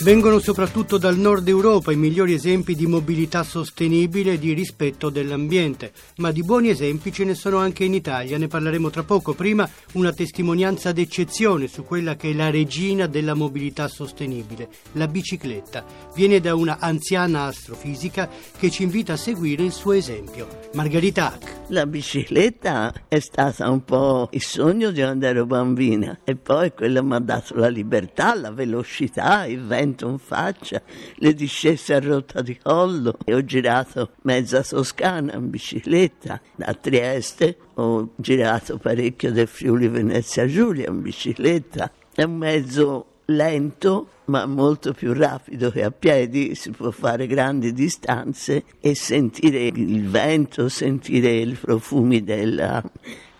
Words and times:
Vengono 0.00 0.38
soprattutto 0.38 0.96
dal 0.96 1.16
nord 1.16 1.48
Europa 1.48 1.90
i 1.90 1.96
migliori 1.96 2.32
esempi 2.32 2.76
di 2.76 2.86
mobilità 2.86 3.42
sostenibile 3.42 4.34
e 4.34 4.38
di 4.38 4.52
rispetto 4.52 5.10
dell'ambiente, 5.10 5.90
ma 6.18 6.30
di 6.30 6.44
buoni 6.44 6.68
esempi 6.68 7.12
ce 7.12 7.24
ne 7.24 7.34
sono 7.34 7.56
anche 7.56 7.82
in 7.82 7.94
Italia, 7.94 8.38
ne 8.38 8.46
parleremo 8.46 8.90
tra 8.90 9.02
poco. 9.02 9.34
Prima 9.34 9.68
una 9.94 10.12
testimonianza 10.12 10.92
d'eccezione 10.92 11.66
su 11.66 11.82
quella 11.82 12.14
che 12.14 12.30
è 12.30 12.32
la 12.32 12.48
regina 12.48 13.08
della 13.08 13.34
mobilità 13.34 13.88
sostenibile, 13.88 14.68
la 14.92 15.08
bicicletta. 15.08 15.84
Viene 16.14 16.38
da 16.38 16.54
una 16.54 16.78
anziana 16.78 17.46
astrofisica 17.46 18.30
che 18.56 18.70
ci 18.70 18.84
invita 18.84 19.14
a 19.14 19.16
seguire 19.16 19.64
il 19.64 19.72
suo 19.72 19.92
esempio, 19.92 20.46
Margherita 20.74 21.32
Hack. 21.32 21.56
La 21.70 21.86
bicicletta 21.86 22.94
è 23.08 23.18
stata 23.18 23.68
un 23.68 23.84
po' 23.84 24.28
il 24.30 24.42
sogno 24.42 24.90
di 24.92 25.02
quando 25.02 25.26
ero 25.26 25.44
bambina 25.44 26.20
e 26.22 26.36
poi 26.36 26.72
quello 26.72 27.02
mi 27.02 27.16
ha 27.16 27.18
dato 27.18 27.56
la 27.56 27.68
libertà, 27.68 28.34
la 28.34 28.52
velocità, 28.52 29.44
il 29.44 29.60
vento 29.60 29.86
vento 29.88 30.08
in 30.08 30.18
faccia, 30.18 30.82
le 31.16 31.34
discese 31.34 31.94
a 31.94 32.00
rotta 32.00 32.42
di 32.42 32.58
collo 32.58 33.16
e 33.24 33.34
ho 33.34 33.44
girato 33.44 34.12
mezza 34.22 34.62
Toscana 34.62 35.34
in 35.34 35.50
bicicletta. 35.50 36.40
Da 36.54 36.74
Trieste, 36.74 37.56
ho 37.74 38.10
girato 38.16 38.76
parecchio 38.76 39.32
del 39.32 39.48
Friuli 39.48 39.88
Venezia 39.88 40.46
Giulia 40.46 40.88
in 40.88 41.00
bicicletta. 41.00 41.90
È 42.14 42.22
un 42.22 42.36
mezzo 42.36 43.06
lento 43.26 44.10
ma 44.26 44.44
molto 44.44 44.92
più 44.92 45.14
rapido 45.14 45.70
che 45.70 45.82
a 45.82 45.90
piedi. 45.90 46.54
Si 46.54 46.70
può 46.70 46.90
fare 46.90 47.26
grandi 47.26 47.72
distanze 47.72 48.64
e 48.80 48.94
sentire 48.94 49.66
il 49.66 50.06
vento, 50.08 50.68
sentire 50.68 51.30
i 51.30 51.56
profumi 51.58 52.22
della 52.22 52.82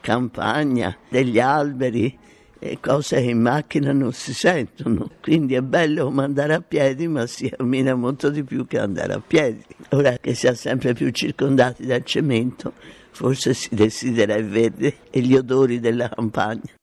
campagna, 0.01 0.97
degli 1.11 1.39
alberi 1.39 2.19
e 2.59 2.79
cose 2.81 3.21
in 3.21 3.41
macchina 3.41 3.93
non 3.93 4.13
si 4.13 4.35
sentono. 4.35 5.11
Quindi 5.21 5.55
è 5.55 5.61
bello 5.61 6.13
andare 6.17 6.55
a 6.55 6.61
piedi, 6.61 7.07
ma 7.07 7.27
si 7.27 7.49
cammina 7.49 7.95
molto 7.95 8.31
di 8.31 8.43
più 8.43 8.67
che 8.67 8.79
andare 8.79 9.13
a 9.13 9.23
piedi. 9.25 9.65
Ora 9.91 10.17
che 10.19 10.35
siamo 10.35 10.57
sempre 10.57 10.93
più 10.95 11.11
circondati 11.11 11.87
dal 11.87 12.05
cemento, 12.05 12.73
forse 13.11 13.55
si 13.55 13.75
desidera 13.75 14.35
il 14.35 14.47
verde 14.47 14.97
e 15.11 15.21
gli 15.21 15.35
odori 15.35 15.81
della 15.81 16.09
campagna. 16.09 16.78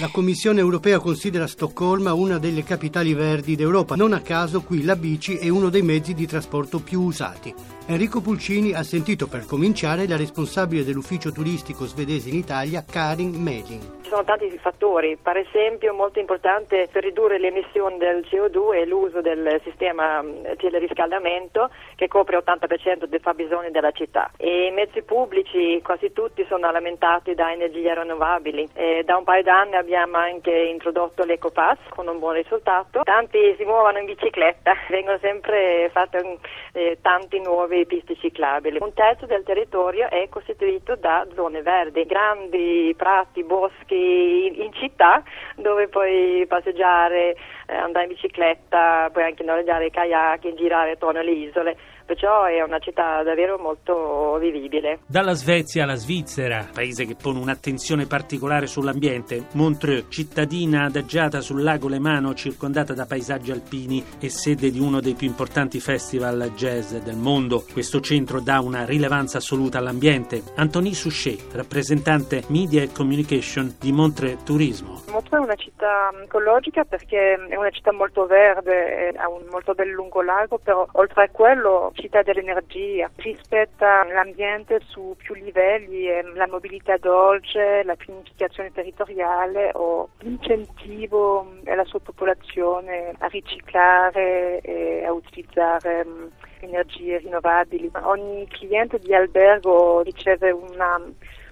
La 0.00 0.08
Commissione 0.08 0.58
europea 0.58 0.98
considera 0.98 1.46
Stoccolma 1.46 2.14
una 2.14 2.38
delle 2.38 2.64
capitali 2.64 3.14
verdi 3.14 3.54
d'Europa. 3.54 3.94
Non 3.94 4.12
a 4.12 4.22
caso 4.22 4.60
qui 4.62 4.82
la 4.82 4.96
bici 4.96 5.36
è 5.36 5.48
uno 5.48 5.68
dei 5.68 5.82
mezzi 5.82 6.14
di 6.14 6.26
trasporto 6.26 6.80
più 6.80 7.00
usati. 7.02 7.54
Enrico 7.86 8.20
Pulcini 8.20 8.72
ha 8.72 8.82
sentito 8.82 9.28
per 9.28 9.46
cominciare 9.46 10.08
la 10.08 10.16
responsabile 10.16 10.82
dell'ufficio 10.82 11.30
turistico 11.30 11.86
svedese 11.86 12.28
in 12.28 12.34
Italia, 12.34 12.84
Karin 12.84 13.40
Medling. 13.40 14.03
Sono 14.14 14.26
tanti 14.26 14.58
fattori, 14.58 15.18
per 15.20 15.36
esempio 15.38 15.92
molto 15.92 16.20
importante 16.20 16.88
per 16.92 17.02
ridurre 17.02 17.40
le 17.40 17.48
emissioni 17.48 17.98
del 17.98 18.24
CO2 18.30 18.74
è 18.74 18.84
l'uso 18.84 19.20
del 19.20 19.60
sistema 19.64 20.22
mm, 20.22 20.54
teleriscaldamento 20.56 21.68
che 21.96 22.06
copre 22.06 22.36
l'80% 22.36 23.06
dei 23.06 23.18
fabbisogni 23.18 23.72
della 23.72 23.90
città 23.90 24.30
e 24.36 24.66
i 24.66 24.70
mezzi 24.70 25.02
pubblici 25.02 25.80
quasi 25.82 26.12
tutti 26.12 26.46
sono 26.48 26.68
alimentati 26.68 27.34
da 27.34 27.50
energie 27.50 27.92
rinnovabili. 27.92 28.68
E 28.74 29.02
da 29.04 29.16
un 29.16 29.24
paio 29.24 29.42
d'anni 29.42 29.74
abbiamo 29.74 30.16
anche 30.16 30.52
introdotto 30.52 31.24
l'EcoPass 31.24 31.78
con 31.88 32.06
un 32.06 32.20
buon 32.20 32.34
risultato. 32.34 33.00
Tanti 33.02 33.56
si 33.58 33.64
muovono 33.64 33.98
in 33.98 34.04
bicicletta, 34.04 34.74
vengono 34.90 35.18
sempre 35.18 35.90
fatte 35.92 36.38
eh, 36.72 36.98
tanti 37.02 37.40
nuovi 37.40 37.52
nuove 37.54 37.86
piste 37.86 38.16
ciclabili. 38.16 38.78
Un 38.80 38.92
terzo 38.92 39.26
del 39.26 39.42
territorio 39.42 40.08
è 40.08 40.28
costituito 40.28 40.94
da 40.96 41.26
zone 41.34 41.62
verdi, 41.62 42.04
grandi 42.04 42.94
prati, 42.96 43.42
boschi 43.42 44.03
in, 44.04 44.72
città 44.74 45.22
dove 45.56 45.88
puoi 45.88 46.44
passeggiare, 46.46 47.36
eh, 47.66 47.74
andare 47.74 48.06
in 48.06 48.12
bicicletta, 48.12 49.08
puoi 49.12 49.24
anche 49.24 49.44
noleggiare 49.44 49.86
i 49.86 49.90
kayak, 49.90 50.52
girare 50.54 50.92
attorno 50.92 51.20
alle 51.20 51.30
isole 51.30 51.76
perciò 52.04 52.44
è 52.44 52.62
una 52.62 52.78
città 52.78 53.22
davvero 53.22 53.58
molto 53.58 54.36
vivibile. 54.38 55.00
Dalla 55.06 55.34
Svezia 55.34 55.84
alla 55.84 55.94
Svizzera, 55.94 56.68
paese 56.72 57.06
che 57.06 57.16
pone 57.20 57.38
un'attenzione 57.38 58.06
particolare 58.06 58.66
sull'ambiente, 58.66 59.46
Montreux, 59.52 60.06
cittadina 60.08 60.84
adagiata 60.84 61.40
sul 61.40 61.62
lago 61.62 61.88
Lemano 61.88 62.34
circondata 62.34 62.94
da 62.94 63.06
paesaggi 63.06 63.50
alpini 63.50 64.04
e 64.20 64.28
sede 64.28 64.70
di 64.70 64.78
uno 64.78 65.00
dei 65.00 65.14
più 65.14 65.26
importanti 65.26 65.80
festival 65.80 66.52
jazz 66.54 66.94
del 66.94 67.16
mondo. 67.16 67.64
Questo 67.72 68.00
centro 68.00 68.40
dà 68.40 68.60
una 68.60 68.84
rilevanza 68.84 69.38
assoluta 69.38 69.78
all'ambiente. 69.78 70.42
Anthony 70.56 70.92
Souchet, 70.94 71.54
rappresentante 71.54 72.42
Media 72.48 72.82
e 72.82 72.92
Communication 72.92 73.74
di 73.78 73.92
Montreux 73.92 74.42
Turismo. 74.44 75.02
Montreux 75.34 75.38
è 75.38 75.38
una 75.38 75.54
città 75.56 76.12
ecologica 76.22 76.84
perché 76.84 77.34
è 77.34 77.56
una 77.56 77.70
città 77.70 77.92
molto 77.92 78.26
verde, 78.26 79.12
ha 79.16 79.28
un 79.28 79.44
molto 79.50 79.74
bel 79.74 79.88
lungo 79.88 80.22
lago, 80.22 80.58
però 80.58 80.86
oltre 80.92 81.24
a 81.24 81.28
quello 81.30 81.90
città 81.94 82.22
dell'energia, 82.22 83.10
rispetta 83.16 84.04
l'ambiente 84.04 84.80
su 84.86 85.14
più 85.18 85.34
livelli, 85.34 86.06
la 86.34 86.46
mobilità 86.46 86.96
dolce, 86.98 87.82
la 87.82 87.96
pianificazione 87.96 88.70
territoriale 88.72 89.70
o 89.74 90.10
l'incentivo 90.20 91.54
alla 91.66 91.84
sua 91.84 92.00
popolazione 92.00 93.14
a 93.18 93.26
riciclare 93.26 94.60
e 94.60 95.04
a 95.04 95.12
utilizzare 95.12 96.06
energie 96.60 97.18
rinnovabili. 97.18 97.90
Ogni 98.02 98.46
cliente 98.48 98.98
di 98.98 99.14
albergo 99.14 100.00
riceve 100.02 100.50
una 100.50 101.00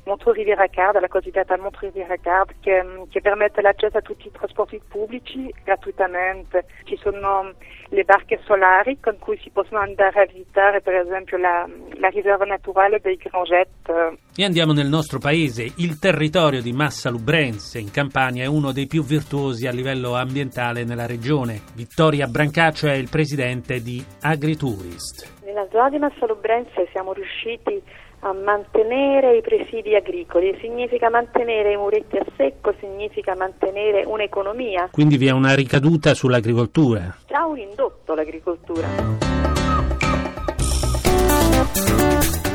Montreux 0.05 0.35
Riviera 0.35 0.67
Card, 0.67 1.01
la 1.01 1.09
cosiddetta 1.09 1.57
Montreux 1.57 1.93
Riviera 1.93 2.17
Card, 2.17 2.55
che, 2.61 2.83
che, 3.09 3.21
permette 3.21 3.61
l'accesso 3.61 3.99
a 3.99 4.01
tutti 4.01 4.27
i 4.27 4.33
trasporti 4.33 4.81
pubblici 4.87 5.53
gratuitamente. 5.63 6.65
Ci 6.85 6.97
sono 6.97 7.53
le 7.89 8.05
barche 8.05 8.41
solari 8.45 8.99
con 9.01 9.19
cui 9.19 9.39
si 9.39 9.51
possono 9.51 9.81
andare 9.81 10.23
a 10.23 10.27
visitare 10.27 10.81
per 10.81 10.95
esempio 10.95 11.37
la, 11.37 11.69
la 12.01 12.09
riserva 12.09 12.45
naturale 12.45 12.99
dei 13.01 13.17
Granget. 13.17 14.19
E 14.35 14.45
andiamo 14.45 14.73
nel 14.73 14.89
nostro 14.89 15.21
paese. 15.21 15.71
Il 15.77 15.99
territorio 16.01 16.61
di 16.61 16.73
Massa 16.73 17.09
Lubrense 17.09 17.79
in 17.79 17.93
Campania 17.93 18.43
è 18.43 18.47
uno 18.47 18.73
dei 18.73 18.89
più 18.89 19.05
virtuosi 19.05 19.69
a 19.69 19.73
livello 19.73 20.17
ambientale 20.17 20.85
nella 20.85 21.07
regione. 21.07 21.61
Vittoria 21.75 22.27
Brancaccio 22.27 22.89
è 22.89 22.95
il 22.95 23.09
presidente 23.09 23.81
di 23.81 24.05
Agritourist. 24.21 25.45
Nella 25.45 25.69
zona 25.71 25.91
di 25.91 25.99
Massa 25.99 26.27
Lubrense 26.27 26.89
siamo 26.91 27.13
riusciti 27.13 27.81
a 28.25 28.33
mantenere 28.33 29.37
i 29.37 29.41
presidi 29.41 29.97
agricoli, 29.97 30.57
significa 30.61 31.11
mantenere 31.11 31.73
i 31.73 31.77
muretti 31.77 32.17
a 32.19 32.25
secco, 32.37 32.73
significa 32.79 33.35
mantenere 33.35 34.05
un'economia. 34.05 34.91
Quindi 34.93 35.17
vi 35.17 35.27
è 35.27 35.33
una 35.33 35.55
ricaduta 35.55 36.15
sull'agricoltura? 36.15 37.17
Ha 37.31 37.47
un 37.47 37.59
indotto 37.59 38.15
l'agricoltura. 38.15 39.31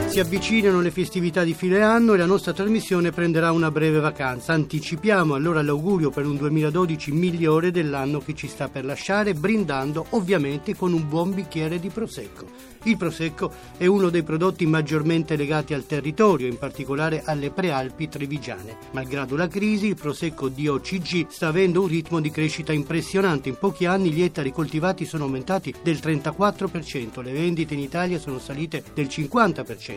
Si 0.07 0.21
avvicinano 0.21 0.81
le 0.81 0.89
festività 0.89 1.43
di 1.43 1.53
fine 1.53 1.81
anno 1.81 2.13
e 2.13 2.17
la 2.17 2.25
nostra 2.25 2.51
trasmissione 2.53 3.11
prenderà 3.11 3.51
una 3.51 3.69
breve 3.69 3.99
vacanza. 3.99 4.53
Anticipiamo 4.53 5.35
allora 5.35 5.61
l'augurio 5.61 6.09
per 6.09 6.25
un 6.25 6.37
2012 6.37 7.11
migliore 7.11 7.69
dell'anno 7.71 8.19
che 8.19 8.33
ci 8.33 8.47
sta 8.47 8.67
per 8.67 8.83
lasciare, 8.83 9.35
brindando 9.35 10.07
ovviamente 10.11 10.75
con 10.75 10.93
un 10.93 11.07
buon 11.07 11.35
bicchiere 11.35 11.79
di 11.79 11.89
prosecco. 11.89 12.45
Il 12.83 12.97
prosecco 12.97 13.51
è 13.77 13.85
uno 13.85 14.09
dei 14.09 14.23
prodotti 14.23 14.65
maggiormente 14.65 15.35
legati 15.35 15.73
al 15.73 15.85
territorio, 15.85 16.47
in 16.47 16.57
particolare 16.57 17.21
alle 17.23 17.51
prealpi 17.51 18.07
trevigiane. 18.07 18.77
Malgrado 18.91 19.35
la 19.35 19.47
crisi, 19.47 19.87
il 19.87 19.95
prosecco 19.95 20.47
DOCG 20.47 21.27
sta 21.27 21.49
avendo 21.49 21.81
un 21.81 21.89
ritmo 21.89 22.21
di 22.21 22.31
crescita 22.31 22.71
impressionante. 22.71 23.49
In 23.49 23.57
pochi 23.59 23.85
anni 23.85 24.11
gli 24.11 24.23
ettari 24.23 24.51
coltivati 24.51 25.05
sono 25.05 25.25
aumentati 25.25 25.73
del 25.83 25.97
34%, 25.97 27.21
le 27.21 27.33
vendite 27.33 27.73
in 27.73 27.81
Italia 27.81 28.17
sono 28.17 28.39
salite 28.39 28.81
del 28.93 29.07
50% 29.07 29.96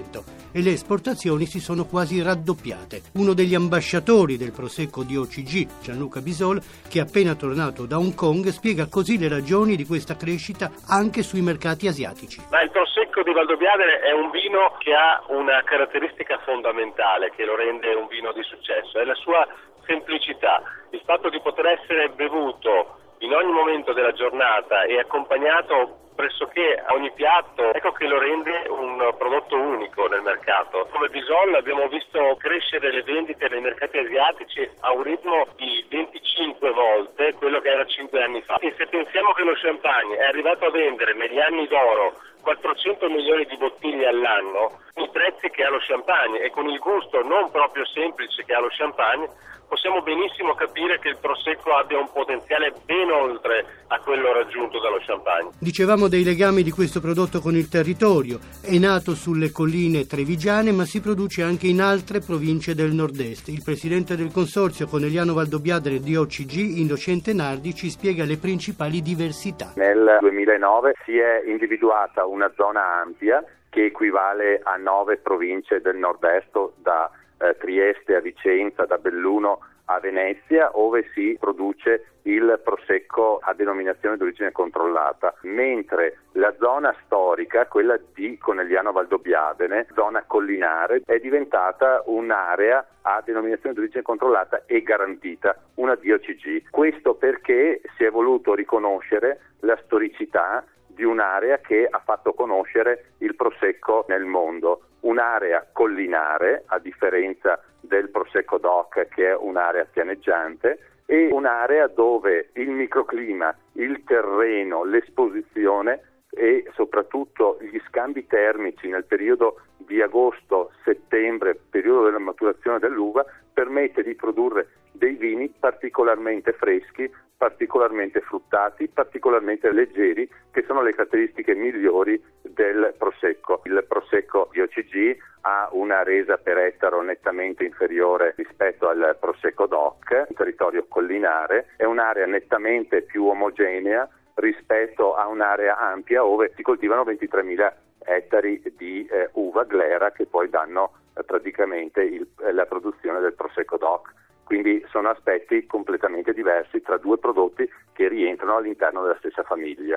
e 0.52 0.62
le 0.62 0.70
esportazioni 0.70 1.46
si 1.46 1.60
sono 1.60 1.84
quasi 1.84 2.22
raddoppiate. 2.22 3.02
Uno 3.14 3.34
degli 3.34 3.54
ambasciatori 3.54 4.36
del 4.36 4.52
prosecco 4.52 5.02
DOCG, 5.02 5.82
Gianluca 5.82 6.20
Bisol, 6.20 6.60
che 6.88 6.98
è 6.98 7.02
appena 7.02 7.34
tornato 7.34 7.86
da 7.86 7.98
Hong 7.98 8.14
Kong, 8.14 8.46
spiega 8.48 8.88
così 8.88 9.18
le 9.18 9.28
ragioni 9.28 9.76
di 9.76 9.84
questa 9.84 10.16
crescita 10.16 10.70
anche 10.88 11.22
sui 11.22 11.42
mercati 11.42 11.86
asiatici. 11.86 12.42
Ma 12.50 12.62
il 12.62 12.70
prosecco 12.70 13.22
di 13.22 13.32
Valdobbiadene 13.32 14.00
è 14.00 14.12
un 14.12 14.30
vino 14.30 14.76
che 14.78 14.94
ha 14.94 15.22
una 15.28 15.62
caratteristica 15.64 16.38
fondamentale 16.44 17.30
che 17.36 17.44
lo 17.44 17.56
rende 17.56 17.94
un 17.94 18.06
vino 18.08 18.32
di 18.32 18.42
successo, 18.42 18.98
è 18.98 19.04
la 19.04 19.14
sua 19.14 19.46
semplicità, 19.86 20.62
il 20.90 21.02
fatto 21.04 21.28
di 21.28 21.40
poter 21.40 21.66
essere 21.66 22.08
bevuto 22.10 22.98
in 23.18 23.32
ogni 23.34 23.52
momento 23.52 23.92
della 23.92 24.12
giornata 24.12 24.84
e 24.84 24.98
accompagnato 24.98 26.09
pressoché 26.20 26.76
a 26.86 26.92
ogni 26.92 27.10
piatto, 27.12 27.72
ecco 27.72 27.92
che 27.92 28.06
lo 28.06 28.18
rende 28.18 28.66
un 28.68 29.14
prodotto 29.16 29.56
unico 29.56 30.06
nel 30.06 30.20
mercato. 30.20 30.86
Come 30.90 31.08
Bisol 31.08 31.54
abbiamo 31.54 31.88
visto 31.88 32.36
crescere 32.36 32.92
le 32.92 33.02
vendite 33.02 33.48
nei 33.48 33.62
mercati 33.62 33.96
asiatici 33.96 34.68
a 34.80 34.92
un 34.92 35.02
ritmo 35.02 35.46
di 35.56 35.82
25 35.88 36.72
volte 36.72 37.32
quello 37.38 37.60
che 37.60 37.70
era 37.70 37.86
5 37.86 38.22
anni 38.22 38.42
fa. 38.42 38.56
E 38.56 38.74
se 38.76 38.86
pensiamo 38.88 39.32
che 39.32 39.44
lo 39.44 39.54
champagne 39.56 40.16
è 40.16 40.24
arrivato 40.24 40.66
a 40.66 40.70
vendere 40.70 41.14
negli 41.14 41.40
anni 41.40 41.66
d'oro 41.66 42.12
400 42.42 43.08
milioni 43.08 43.46
di 43.46 43.56
bottiglie 43.56 44.06
all'anno, 44.06 44.78
i 44.96 45.08
prezzi 45.10 45.48
che 45.48 45.64
ha 45.64 45.70
lo 45.70 45.80
champagne 45.80 46.40
e 46.40 46.50
con 46.50 46.68
il 46.68 46.78
gusto 46.78 47.22
non 47.22 47.50
proprio 47.50 47.86
semplice 47.86 48.44
che 48.44 48.52
ha 48.52 48.60
lo 48.60 48.68
champagne, 48.68 49.28
possiamo 49.70 50.02
benissimo 50.02 50.52
capire 50.54 50.98
che 50.98 51.10
il 51.10 51.18
Prosecco 51.18 51.70
abbia 51.70 51.96
un 51.96 52.10
potenziale 52.12 52.74
ben 52.84 53.08
oltre 53.10 53.64
a 53.86 54.00
quello 54.00 54.32
raggiunto 54.32 54.80
dallo 54.80 54.98
champagne. 55.06 55.50
Dicevamo 55.60 56.08
dei 56.10 56.24
legami 56.24 56.62
di 56.62 56.70
questo 56.70 57.00
prodotto 57.00 57.40
con 57.40 57.54
il 57.56 57.68
territorio. 57.68 58.38
È 58.60 58.76
nato 58.76 59.14
sulle 59.14 59.50
colline 59.50 60.06
trevigiane, 60.06 60.72
ma 60.72 60.84
si 60.84 61.00
produce 61.00 61.42
anche 61.42 61.68
in 61.68 61.80
altre 61.80 62.20
province 62.20 62.74
del 62.74 62.92
nord-est. 62.92 63.48
Il 63.48 63.62
presidente 63.64 64.16
del 64.16 64.30
consorzio 64.30 64.86
Conegliano 64.86 65.32
Valdobbiadere 65.32 66.00
di 66.00 66.16
OCG, 66.16 66.76
Indocente 66.76 67.32
Nardi, 67.32 67.74
ci 67.74 67.88
spiega 67.88 68.24
le 68.24 68.36
principali 68.36 69.00
diversità. 69.00 69.72
Nel 69.76 70.18
2009 70.20 70.94
si 71.04 71.16
è 71.16 71.42
individuata 71.46 72.26
una 72.26 72.52
zona 72.56 73.00
ampia 73.00 73.42
che 73.70 73.84
equivale 73.84 74.60
a 74.64 74.76
nove 74.76 75.16
province 75.18 75.80
del 75.80 75.96
nord-est 75.96 76.72
da 76.82 77.08
eh, 77.38 77.56
Trieste 77.56 78.16
a 78.16 78.20
Vicenza, 78.20 78.84
da 78.84 78.98
Belluno 78.98 79.60
a 79.90 79.98
Venezia, 79.98 80.70
dove 80.72 81.08
si 81.12 81.36
produce 81.38 82.04
il 82.22 82.60
prosecco 82.62 83.38
a 83.42 83.52
denominazione 83.54 84.16
d'origine 84.16 84.52
controllata, 84.52 85.34
mentre 85.42 86.18
la 86.32 86.54
zona 86.58 86.94
storica, 87.04 87.66
quella 87.66 87.98
di 88.14 88.38
Conegliano 88.38 88.92
Valdobbiadene, 88.92 89.86
zona 89.94 90.22
collinare, 90.26 91.02
è 91.04 91.18
diventata 91.18 92.02
un'area 92.06 92.86
a 93.02 93.20
denominazione 93.24 93.74
d'origine 93.74 94.02
controllata 94.02 94.62
e 94.66 94.82
garantita, 94.82 95.56
una 95.74 95.96
DOCG. 95.96 96.70
Questo 96.70 97.14
perché 97.14 97.80
si 97.96 98.04
è 98.04 98.10
voluto 98.10 98.54
riconoscere 98.54 99.40
la 99.60 99.78
storicità 99.84 100.64
di 100.86 101.04
un'area 101.04 101.58
che 101.58 101.86
ha 101.88 102.00
fatto 102.04 102.34
conoscere 102.34 103.12
il 103.18 103.34
prosecco 103.34 104.04
nel 104.08 104.24
mondo 104.24 104.82
un'area 105.00 105.66
collinare, 105.72 106.64
a 106.66 106.78
differenza 106.78 107.60
del 107.80 108.10
Prosecco 108.10 108.58
DOC 108.58 109.08
che 109.08 109.28
è 109.28 109.36
un'area 109.36 109.86
pianeggiante, 109.90 110.78
e 111.06 111.28
un'area 111.32 111.88
dove 111.88 112.50
il 112.54 112.70
microclima, 112.70 113.52
il 113.72 114.04
terreno, 114.04 114.84
l'esposizione 114.84 116.02
e 116.30 116.64
soprattutto 116.74 117.58
gli 117.60 117.80
scambi 117.88 118.26
termici 118.26 118.88
nel 118.88 119.04
periodo 119.04 119.60
di 119.76 120.00
agosto-settembre, 120.00 121.58
periodo 121.68 122.04
della 122.04 122.18
maturazione 122.18 122.78
dell'uva, 122.78 123.24
permette 123.52 124.02
di 124.02 124.14
produrre 124.14 124.68
dei 124.92 125.14
vini 125.14 125.52
particolarmente 125.58 126.52
freschi, 126.52 127.10
particolarmente 127.36 128.20
fruttati, 128.20 128.88
particolarmente 128.88 129.72
leggeri, 129.72 130.28
che 130.50 130.62
sono 130.66 130.82
le 130.82 130.92
caratteristiche 130.92 131.54
migliori 131.54 132.22
del 132.42 132.94
prosecco. 132.98 133.62
Il 133.64 133.84
prosecco 133.88 134.50
di 134.52 134.60
OCG 134.60 135.16
ha 135.42 135.68
una 135.72 136.02
resa 136.02 136.36
per 136.36 136.58
ettaro 136.58 137.00
nettamente 137.02 137.64
inferiore 137.64 138.34
rispetto 138.36 138.88
al 138.88 139.16
prosecco 139.18 139.66
DOC, 139.66 140.26
un 140.28 140.36
territorio 140.36 140.84
collinare, 140.86 141.68
è 141.76 141.84
un'area 141.84 142.26
nettamente 142.26 143.02
più 143.02 143.26
omogenea 143.26 144.08
rispetto 144.34 145.14
a 145.14 145.26
un'area 145.26 145.78
ampia 145.78 146.20
dove 146.20 146.52
si 146.56 146.62
coltivano 146.62 147.02
23.000 147.02 147.72
ettari 148.04 148.62
di 148.76 149.06
eh, 149.06 149.28
uva 149.32 149.64
glera 149.64 150.10
che 150.12 150.26
poi 150.26 150.48
danno 150.48 150.92
eh, 151.14 151.22
praticamente 151.24 152.02
il, 152.02 152.26
eh, 152.42 152.52
la 152.52 152.66
produzione 152.66 153.20
del 153.20 153.34
prosecco 153.34 153.76
DOC. 153.76 154.12
Quindi 154.44 154.84
sono 154.88 155.10
aspetti 155.10 155.64
completamente 155.66 156.32
diversi 156.32 156.80
tra 156.82 156.96
due 156.96 157.18
prodotti 157.18 157.70
che 157.92 158.08
rientrano 158.08 158.56
all'interno 158.56 159.02
della 159.02 159.16
stessa 159.18 159.44
famiglia. 159.44 159.96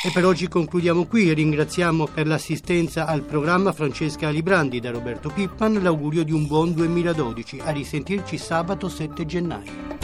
E 0.00 0.12
per 0.14 0.24
oggi 0.24 0.46
concludiamo 0.46 1.06
qui. 1.06 1.34
Ringraziamo 1.34 2.06
per 2.06 2.28
l'assistenza 2.28 3.04
al 3.06 3.22
programma 3.22 3.72
Francesca 3.72 4.28
Alibrandi 4.28 4.78
da 4.78 4.92
Roberto 4.92 5.28
Pippan. 5.28 5.82
L'augurio 5.82 6.22
di 6.22 6.30
un 6.30 6.46
buon 6.46 6.72
2012. 6.72 7.60
A 7.64 7.72
risentirci 7.72 8.38
sabato 8.38 8.88
7 8.88 9.26
gennaio. 9.26 9.97